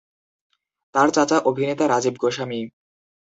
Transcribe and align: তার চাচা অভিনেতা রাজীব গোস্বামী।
তার 0.95 1.07
চাচা 1.11 1.37
অভিনেতা 1.45 1.85
রাজীব 1.87 2.15
গোস্বামী। 2.21 2.59